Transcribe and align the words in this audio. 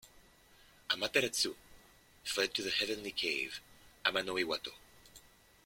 Amaterasu 0.89 1.55
fled 2.23 2.55
to 2.55 2.63
the 2.63 2.71
heavenly 2.71 3.11
cave 3.11 3.61
Amano-Iwato. 4.03 4.71